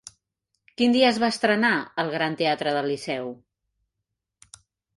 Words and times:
Quin 0.79 0.95
dia 0.95 1.09
es 1.15 1.19
va 1.23 1.29
estrenar 1.33 1.71
al 2.05 2.11
Gran 2.15 2.39
Teatre 2.41 2.75
del 2.79 2.91
Liceu? 2.95 3.33